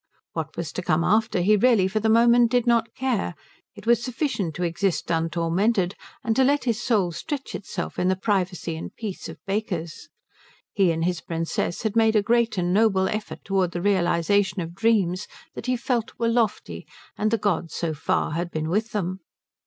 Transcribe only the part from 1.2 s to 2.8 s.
he really for the moment did